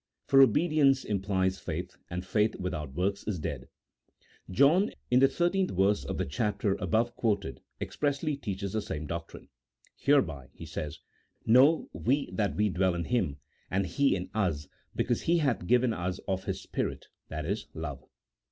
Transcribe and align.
For 0.25 0.41
obedience 0.41 1.05
implies 1.05 1.59
faith, 1.59 1.95
and 2.09 2.25
faith 2.25 2.55
without 2.55 2.95
works 2.95 3.23
is 3.27 3.37
dead. 3.37 3.67
John, 4.49 4.89
in 5.11 5.19
the 5.19 5.27
13th 5.27 5.69
verse 5.77 6.03
of 6.03 6.17
the 6.17 6.25
chapter 6.25 6.73
above 6.79 7.15
quoted, 7.15 7.61
ex 7.79 7.97
pressly 7.97 8.41
teaches 8.41 8.73
the 8.73 8.81
same 8.81 9.05
doctrine: 9.05 9.49
"Hereby," 9.95 10.49
he 10.53 10.65
says," 10.65 10.97
know 11.55 11.87
we 11.93 12.31
that 12.31 12.55
we 12.55 12.69
dwell 12.69 12.95
in 12.95 13.03
Him 13.03 13.37
and 13.69 13.85
He 13.85 14.15
in 14.15 14.31
us, 14.33 14.67
because 14.95 15.21
He 15.21 15.37
hath 15.37 15.67
given 15.67 15.93
us 15.93 16.17
of 16.27 16.45
His 16.45 16.59
Spirit," 16.63 17.05
i.e. 17.29 17.55
love. 17.75 18.03